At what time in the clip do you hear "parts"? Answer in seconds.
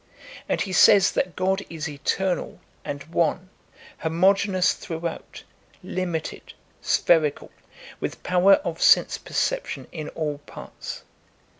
10.47-11.03